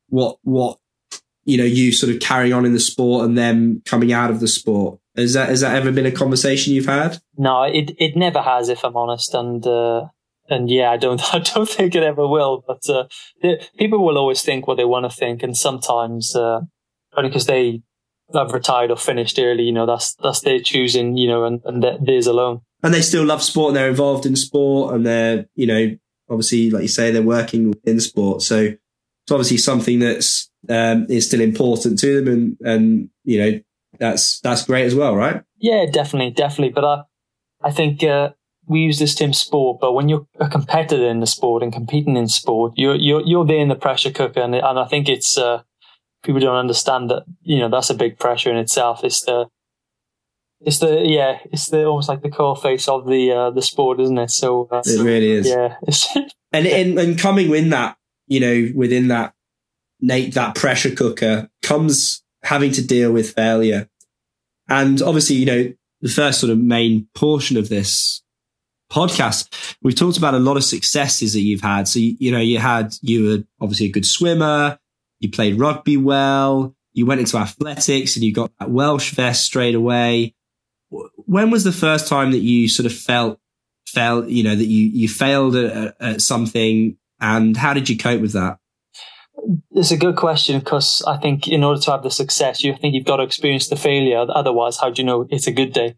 [0.08, 0.78] what, what,
[1.44, 4.40] you know, you sort of carrying on in the sport and them coming out of
[4.40, 4.98] the sport.
[5.16, 7.20] Has that, has that ever been a conversation you've had?
[7.36, 9.32] No, it, it never has, if I'm honest.
[9.34, 10.08] And, uh,
[10.48, 13.06] and yeah, I don't, I don't think it ever will, but, uh,
[13.78, 15.42] people will always think what they want to think.
[15.42, 16.60] And sometimes, uh,
[17.16, 17.82] only because they
[18.34, 21.84] have retired or finished early, you know, that's that's their choosing, you know, and, and
[22.06, 22.60] theirs alone.
[22.82, 25.96] And they still love sport and they're involved in sport and they're, you know,
[26.30, 28.42] obviously, like you say, they're working in sport.
[28.42, 32.28] So it's obviously something that's, um, is still important to them.
[32.32, 33.60] And, and, you know,
[33.98, 35.42] that's, that's great as well, right?
[35.58, 36.30] Yeah, definitely.
[36.30, 36.72] Definitely.
[36.72, 37.02] But I,
[37.68, 38.30] I think, uh,
[38.68, 42.16] we use this term sport, but when you're a competitor in the sport and competing
[42.16, 44.40] in sport, you're, you're, you're there in the pressure cooker.
[44.40, 45.62] And, and I think it's, uh,
[46.28, 49.02] people don't understand that, you know, that's a big pressure in itself.
[49.02, 49.46] It's the,
[50.60, 53.98] it's the yeah, it's the almost like the core face of the uh, the sport,
[53.98, 54.30] isn't it?
[54.30, 55.48] So uh, it really is.
[55.48, 55.76] Yeah,
[56.52, 59.32] and in, and coming in that, you know, within that
[60.02, 63.88] Nate that pressure cooker comes having to deal with failure,
[64.68, 68.22] and obviously, you know, the first sort of main portion of this
[68.92, 71.88] podcast, we've talked about a lot of successes that you've had.
[71.88, 74.78] So you, you know, you had you were obviously a good swimmer,
[75.20, 79.74] you played rugby well, you went into athletics, and you got that Welsh vest straight
[79.74, 80.34] away
[80.90, 83.38] when was the first time that you sort of felt
[83.86, 88.20] felt you know that you you failed at, at something and how did you cope
[88.20, 88.58] with that
[89.70, 92.94] it's a good question because I think in order to have the success, you think
[92.94, 94.26] you've got to experience the failure.
[94.28, 95.94] Otherwise, how do you know it's a good day?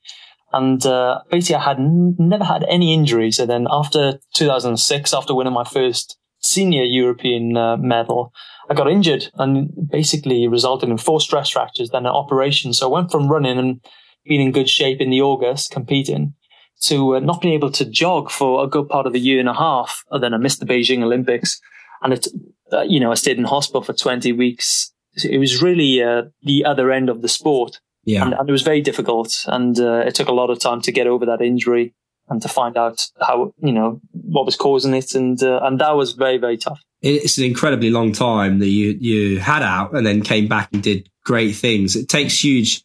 [0.52, 3.38] And uh, basically, I had n- never had any injuries.
[3.38, 8.32] And then after 2006, after winning my first senior European uh, medal,
[8.68, 12.72] I got injured and basically resulted in four stress fractures, then an operation.
[12.72, 13.80] So I went from running and
[14.24, 16.34] being in good shape in the August competing
[16.82, 19.48] to uh, not being able to jog for a good part of a year and
[19.48, 20.04] a half.
[20.10, 21.60] And then I missed the Beijing Olympics
[22.02, 22.26] and it,
[22.72, 24.92] uh, you know, I stayed in hospital for 20 weeks.
[25.22, 27.80] It was really uh, the other end of the sport.
[28.04, 28.24] Yeah.
[28.24, 29.44] And, and it was very difficult.
[29.46, 31.94] And uh, it took a lot of time to get over that injury
[32.30, 35.14] and to find out how, you know, what was causing it.
[35.14, 36.80] And, uh, and that was very, very tough.
[37.02, 40.82] It's an incredibly long time that you, you had out and then came back and
[40.82, 41.96] did great things.
[41.96, 42.84] It takes huge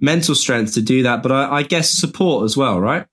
[0.00, 3.06] mental strength to do that, but I, I guess support as well, right?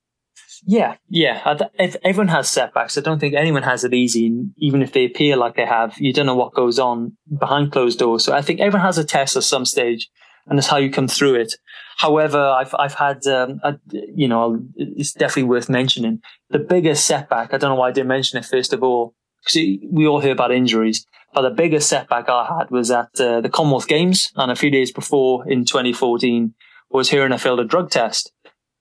[0.65, 1.58] Yeah, yeah.
[1.78, 4.32] If everyone has setbacks, I don't think anyone has it easy.
[4.58, 8.00] Even if they appear like they have, you don't know what goes on behind closed
[8.00, 8.24] doors.
[8.24, 10.10] So I think everyone has a test at some stage,
[10.48, 11.56] and it's how you come through it.
[11.97, 17.53] However, I've I've had, um, you know, it's definitely worth mentioning the biggest setback.
[17.53, 19.56] I don't know why I didn't mention it first of all, because
[19.91, 21.06] we all hear about injuries.
[21.34, 24.69] But the biggest setback I had was at uh, the Commonwealth Games, and a few
[24.69, 26.53] days before in 2014
[26.91, 28.32] was hearing I failed a drug test,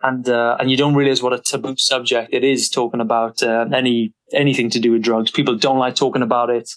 [0.02, 3.66] and uh, and you don't realize what a taboo subject it is talking about uh,
[3.72, 5.30] any anything to do with drugs.
[5.30, 6.70] People don't like talking about it,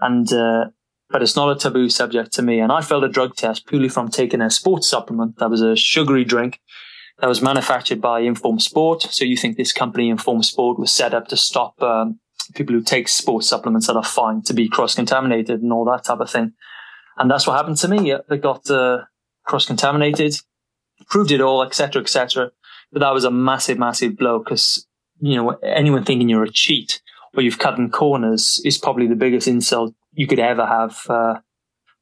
[0.00, 0.66] and uh,
[1.10, 2.60] but it's not a taboo subject to me.
[2.60, 5.76] And I failed a drug test purely from taking a sports supplement that was a
[5.76, 6.60] sugary drink
[7.20, 9.02] that was manufactured by Informed Sport.
[9.02, 12.20] So you think this company Informed Sport was set up to stop um,
[12.54, 16.04] people who take sports supplements that are fine to be cross contaminated and all that
[16.04, 16.52] type of thing.
[17.16, 18.14] And that's what happened to me.
[18.28, 19.04] I got uh,
[19.46, 20.36] cross contaminated,
[21.08, 22.50] proved it all, etc., etc.
[22.92, 24.86] But that was a massive, massive blow because
[25.20, 27.00] you know anyone thinking you're a cheat
[27.34, 31.38] or you've cut in corners is probably the biggest insult you could ever have uh,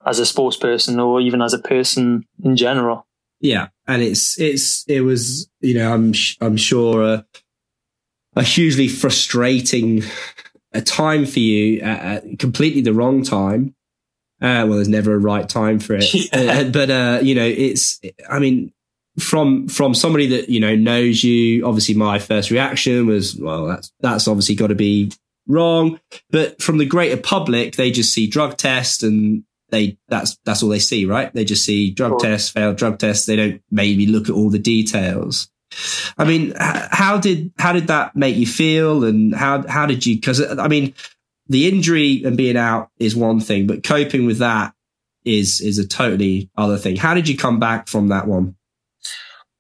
[0.07, 3.07] as a sports person or even as a person in general.
[3.41, 7.03] Yeah, and it's it's it was you know I'm I'm sure.
[7.03, 7.23] Uh,
[8.37, 10.03] a hugely frustrating
[10.73, 13.75] a time for you at, completely the wrong time.
[14.41, 16.29] Uh, well, there's never a right time for it, yeah.
[16.33, 18.01] uh, but uh, you know, it's.
[18.29, 18.73] I mean,
[19.19, 21.65] from from somebody that you know knows you.
[21.65, 25.13] Obviously, my first reaction was, well, that's that's obviously got to be
[25.47, 26.01] wrong.
[26.31, 30.69] But from the greater public, they just see drug test and they that's that's all
[30.69, 31.33] they see, right?
[31.33, 32.21] They just see drug sure.
[32.21, 33.27] test, failed drug test.
[33.27, 35.51] They don't maybe look at all the details.
[36.17, 40.15] I mean, how did how did that make you feel, and how how did you?
[40.15, 40.95] Because I mean,
[41.49, 44.75] the injury and being out is one thing, but coping with that
[45.25, 46.97] is is a totally other thing.
[46.97, 48.57] How did you come back from that one?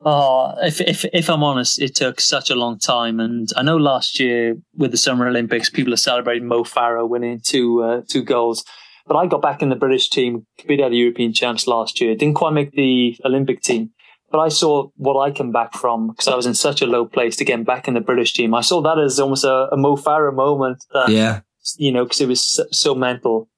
[0.07, 3.79] Oh, if, if if I'm honest, it took such a long time, and I know
[3.79, 8.23] last year with the Summer Olympics, people are celebrating Mo Farah winning two uh, two
[8.23, 8.65] goals.
[9.07, 12.15] But I got back in the British team, competed at the European champs last year.
[12.15, 13.91] Didn't quite make the Olympic team,
[14.31, 17.07] but I saw what I come back from because I was in such a low
[17.07, 18.55] place to get back in the British team.
[18.55, 20.85] I saw that as almost a, a Mo Farah moment.
[20.93, 21.41] Uh, yeah.
[21.77, 23.49] You know, because it was so, so, mental.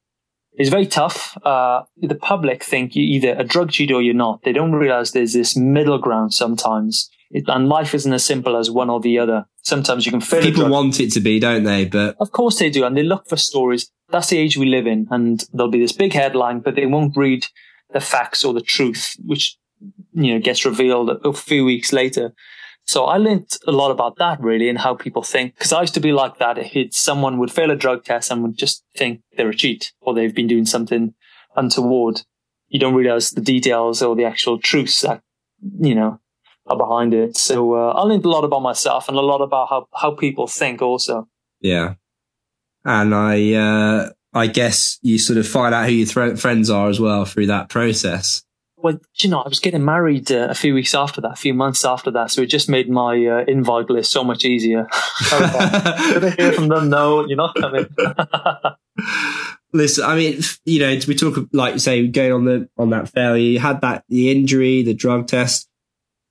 [0.56, 1.36] It's very tough.
[1.44, 4.42] Uh, the public think you're either a drug cheat or you're not.
[4.42, 7.10] They don't realize there's this middle ground sometimes.
[7.30, 9.46] It, and life isn't as simple as one or the other.
[9.62, 11.84] Sometimes you can feel People want it to be, don't they?
[11.84, 12.84] But of course they do.
[12.84, 13.90] And they look for stories.
[14.10, 15.08] That's the age we live in.
[15.10, 17.46] And there'll be this big headline, but they won't read
[17.92, 19.58] the facts or the truth, which
[20.12, 22.32] you know, gets revealed a few weeks later.
[22.86, 25.54] So I learned a lot about that really and how people think.
[25.54, 26.56] Because I used to be like that.
[26.58, 30.14] If someone would fail a drug test and would just think they're a cheat or
[30.14, 31.14] they've been doing something
[31.56, 32.22] untoward.
[32.68, 35.20] You don't realize the details or the actual truths that,
[35.80, 36.20] you know,
[36.66, 37.36] are behind it.
[37.36, 40.46] So uh, I learned a lot about myself and a lot about how, how people
[40.46, 41.28] think also.
[41.60, 41.94] Yeah.
[42.84, 46.88] and I uh, I guess you sort of find out who your th- friends are
[46.88, 48.44] as well through that process.
[48.86, 51.52] Well, you know, I was getting married uh, a few weeks after that, a few
[51.52, 54.84] months after that, so it just made my uh, invite list so much easier.
[55.30, 56.88] Did I hear from them?
[56.88, 57.88] No, you're not coming.
[59.72, 63.08] Listen, I mean, you know, we talk like you say going on the on that
[63.08, 63.42] failure.
[63.42, 65.68] You had that the injury, the drug test.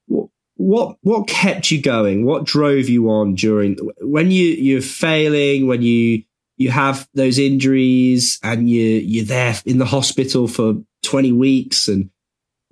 [0.06, 2.24] What what what kept you going?
[2.24, 5.68] What drove you on during when you you're failing?
[5.68, 6.24] When you
[6.56, 12.10] you have those injuries and you you're there in the hospital for 20 weeks and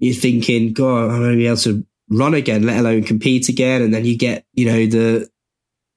[0.04, 3.82] you're thinking, God, I'm going to be able to run again, let alone compete again.
[3.82, 5.30] And then you get, you know, the,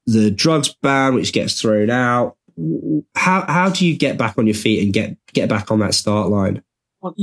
[0.06, 2.36] the drugs ban, which gets thrown out.
[3.14, 5.94] How, how do you get back on your feet and get, get back on that
[5.94, 6.62] start line?
[7.00, 7.14] Well,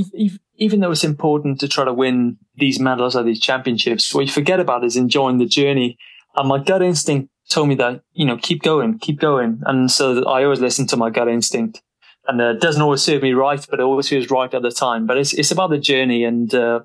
[0.56, 4.32] even though it's important to try to win these medals or these championships, what you
[4.32, 5.98] forget about is enjoying the journey.
[6.36, 9.62] And my gut instinct told me that, you know, keep going, keep going.
[9.64, 11.82] And so I always listen to my gut instinct
[12.26, 15.06] and uh, doesn't always serve me right, but it always feels right at the time.
[15.06, 16.80] But it's it's about the journey, and uh,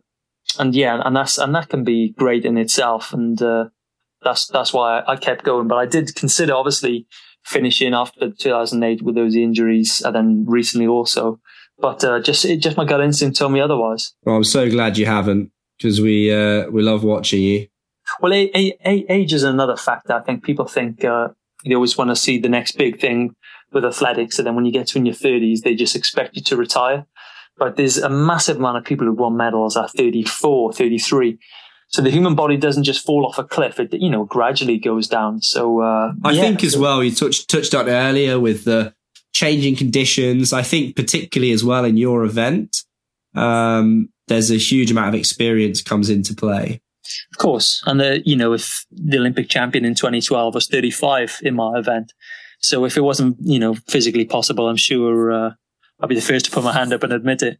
[0.57, 3.65] and yeah, and that's and that can be great in itself, and uh,
[4.21, 5.67] that's that's why I, kept going.
[5.67, 7.07] But I did consider obviously
[7.43, 11.39] finishing after 2008 with those injuries, and then recently also.
[11.77, 14.13] But uh, just it, just my gut instinct told me otherwise.
[14.23, 17.67] Well, I'm so glad you haven't, because we uh, we love watching you.
[18.21, 20.13] Well, a, a, a, age is another factor.
[20.13, 21.29] I think people think uh,
[21.63, 23.35] they always want to see the next big thing
[23.71, 24.37] with athletics.
[24.39, 27.05] And then when you get to in your 30s, they just expect you to retire.
[27.57, 31.37] But there's a massive amount of people who've won medals at 34, 33.
[31.87, 33.79] So the human body doesn't just fall off a cliff.
[33.79, 35.41] It, you know, gradually goes down.
[35.41, 36.41] So, uh, I yeah.
[36.41, 38.93] think as well, you touched, touched on earlier with the
[39.33, 40.53] changing conditions.
[40.53, 42.83] I think particularly as well in your event,
[43.35, 46.81] um, there's a huge amount of experience comes into play.
[47.33, 47.81] Of course.
[47.85, 52.13] And the, you know, if the Olympic champion in 2012 was 35 in my event,
[52.59, 55.51] so if it wasn't, you know, physically possible, I'm sure uh,
[55.99, 57.59] I'd be the first to put my hand up and admit it.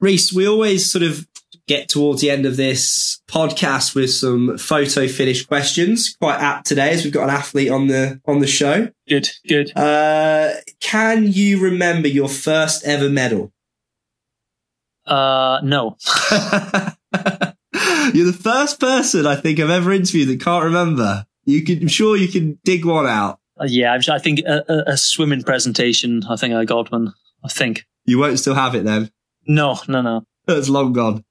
[0.00, 1.26] Rhys, we always sort of
[1.66, 6.16] get towards the end of this podcast with some photo finish questions.
[6.20, 8.90] Quite apt today as we've got an athlete on the on the show.
[9.08, 9.76] Good, good.
[9.76, 13.52] Uh, can you remember your first ever medal?
[15.06, 15.96] Uh, no.
[18.14, 21.26] You're the first person I think I've ever interviewed that can't remember.
[21.44, 23.40] You can, I'm sure you can dig one out.
[23.58, 26.22] Uh, yeah, I think a, a, a, swimming presentation.
[26.28, 27.14] I think I got one.
[27.42, 29.10] I think you won't still have it then.
[29.46, 30.24] No, no, no.
[30.48, 31.24] It's long gone.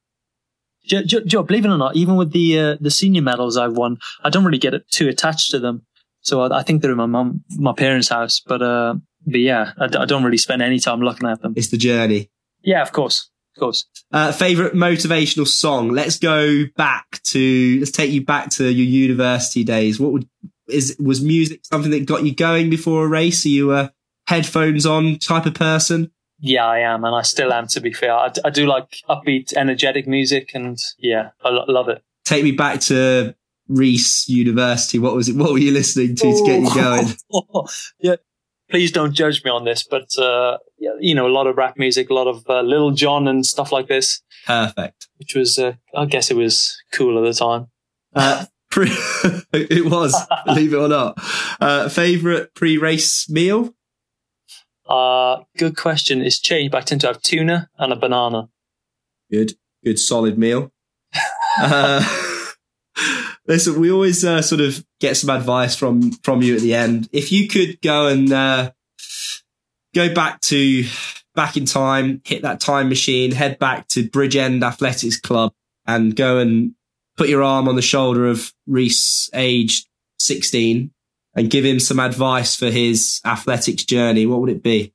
[0.85, 3.73] Joe, Joe, Joe, believe it or not, even with the uh, the senior medals I've
[3.73, 5.85] won, I don't really get too attached to them.
[6.21, 8.41] So I, I think they're in my mum, my parents' house.
[8.45, 11.53] But uh, but yeah, I, I don't really spend any time looking at them.
[11.55, 12.29] It's the journey.
[12.63, 13.85] Yeah, of course, of course.
[14.11, 15.89] Uh, favorite motivational song?
[15.89, 17.79] Let's go back to.
[17.79, 19.99] Let's take you back to your university days.
[19.99, 20.27] What would
[20.67, 23.45] is was music something that got you going before a race?
[23.45, 23.93] Are you a
[24.27, 26.11] headphones on type of person?
[26.39, 27.67] Yeah, I am, and I still am.
[27.67, 31.89] To be fair, I, I do like upbeat, energetic music, and yeah, I lo- love
[31.89, 32.03] it.
[32.25, 33.35] Take me back to
[33.67, 34.99] Rhys University.
[34.99, 35.35] What was it?
[35.35, 37.07] What were you listening to to get you going?
[37.99, 38.15] yeah,
[38.69, 42.09] please don't judge me on this, but uh, you know, a lot of rap music,
[42.09, 44.21] a lot of uh, Lil Jon and stuff like this.
[44.45, 45.07] Perfect.
[45.17, 47.67] Which was, uh, I guess, it was cool at the time.
[48.13, 48.45] Uh,
[49.53, 51.17] it was, believe it or not.
[51.59, 53.73] Uh, favorite pre-race meal?
[54.87, 56.21] Uh, good question.
[56.21, 58.49] It's changed, but I tend to have tuna and a banana.
[59.31, 60.71] Good, good, solid meal.
[61.59, 62.03] uh,
[63.47, 67.09] listen, we always uh, sort of get some advice from from you at the end.
[67.11, 68.71] If you could go and uh,
[69.93, 70.85] go back to
[71.33, 75.53] back in time, hit that time machine, head back to Bridgend Athletics Club,
[75.85, 76.73] and go and
[77.17, 79.87] put your arm on the shoulder of Rhys, aged
[80.19, 80.91] 16,
[81.35, 84.93] and give him some advice for his athletics journey, what would it be?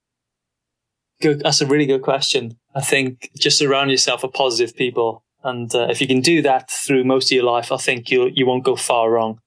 [1.21, 1.41] Good.
[1.41, 2.59] That's a really good question.
[2.75, 5.23] I think just surround yourself with positive people.
[5.43, 8.31] And uh, if you can do that through most of your life, I think you
[8.33, 9.41] you won't go far wrong.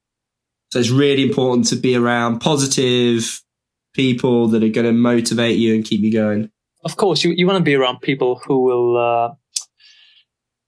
[0.72, 3.44] So it's really important to be around positive
[3.94, 6.50] people that are going to motivate you and keep you going.
[6.84, 9.36] Of course, you, you want to be around people who will uh,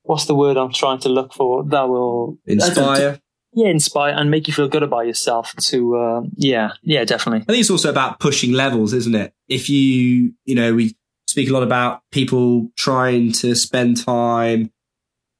[0.05, 3.19] what's the word I'm trying to look for that will inspire.
[3.53, 5.53] yeah, inspire and make you feel good about yourself.
[5.55, 7.41] To uh, yeah, yeah, definitely.
[7.41, 9.33] I think it's also about pushing levels, isn't it?
[9.47, 10.95] If you you know we
[11.27, 14.71] speak a lot about people trying to spend time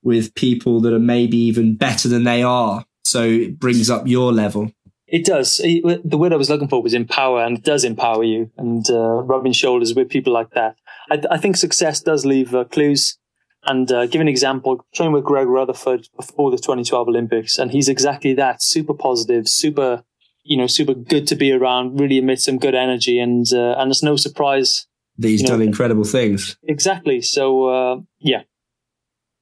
[0.03, 4.31] with people that are maybe even better than they are, so it brings up your
[4.31, 4.71] level.
[5.07, 5.57] It does.
[5.57, 8.51] The word I was looking for was empower, and it does empower you.
[8.57, 10.75] And uh, rubbing shoulders with people like that,
[11.11, 13.17] I, I think success does leave uh, clues
[13.65, 17.89] and uh, give an example, train with Greg Rutherford before the 2012 Olympics, and he's
[17.89, 20.03] exactly that super positive, super
[20.45, 21.99] you know, super good to be around.
[21.99, 24.87] Really emits some good energy, and uh, and it's no surprise
[25.17, 26.57] that he's you know, done incredible things.
[26.63, 27.21] Exactly.
[27.21, 28.43] So uh, yeah.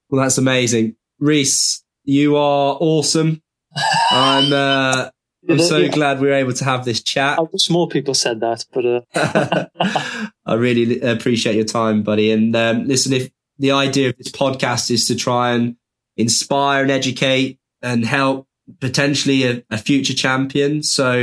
[0.10, 1.84] Well, that's amazing, Rhys.
[2.06, 3.44] You are awesome.
[4.12, 4.52] I'm.
[4.52, 5.10] Uh,
[5.50, 5.90] I'm so yeah.
[5.90, 7.38] glad we were able to have this chat.
[7.38, 9.66] I wish more people said that, but uh...
[10.46, 12.32] I really appreciate your time, buddy.
[12.32, 13.30] And um, listen, if
[13.64, 15.78] the idea of this podcast is to try and
[16.18, 18.46] inspire and educate and help
[18.82, 21.14] potentially a, a future champion, so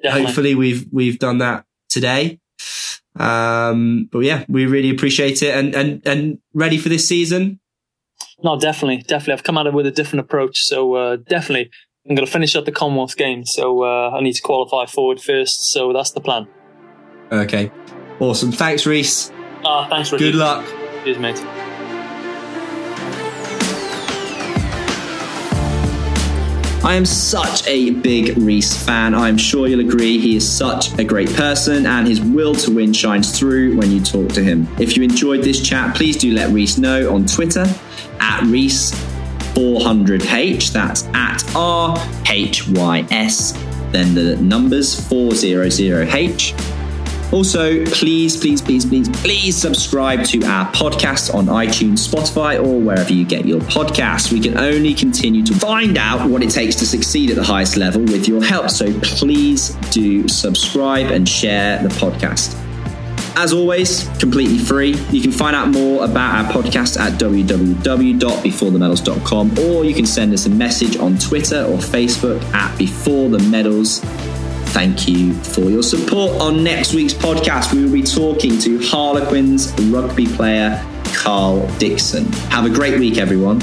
[0.00, 0.24] Definitely.
[0.24, 2.38] hopefully we've we've done that today.
[3.18, 7.58] Um, but yeah, we really appreciate it and and and ready for this season.
[8.44, 9.32] No, definitely, definitely.
[9.32, 11.72] I've come at it with a different approach, so uh, definitely
[12.08, 15.20] I'm going to finish up the Commonwealth Games, so uh, I need to qualify forward
[15.20, 15.72] first.
[15.72, 16.46] So that's the plan.
[17.32, 17.72] Okay,
[18.20, 18.52] awesome.
[18.52, 19.32] Thanks, Rhys.
[19.64, 20.24] Uh, thanks, Richard.
[20.24, 20.64] Good luck.
[21.04, 21.38] Cheers, mate.
[26.82, 29.14] I am such a big Rhys fan.
[29.14, 32.94] I'm sure you'll agree he is such a great person and his will to win
[32.94, 34.66] shines through when you talk to him.
[34.78, 37.66] If you enjoyed this chat, please do let Rhys know on Twitter
[38.20, 38.92] at Rhys
[39.52, 40.72] 400H.
[40.72, 41.98] That's at R
[42.30, 43.52] H Y S,
[43.92, 46.83] then the numbers 400H.
[47.32, 53.12] Also, please, please, please, please, please subscribe to our podcast on iTunes, Spotify, or wherever
[53.12, 54.30] you get your podcasts.
[54.32, 57.76] We can only continue to find out what it takes to succeed at the highest
[57.76, 58.70] level with your help.
[58.70, 62.56] So please do subscribe and share the podcast.
[63.36, 64.94] As always, completely free.
[65.10, 70.46] You can find out more about our podcast at www.beforethemedals.com or you can send us
[70.46, 74.00] a message on Twitter or Facebook at Before the Medals.
[74.74, 76.32] Thank you for your support.
[76.40, 82.24] On next week's podcast, we will be talking to Harlequins rugby player Karl Dickson.
[82.50, 83.60] Have a great week, everyone.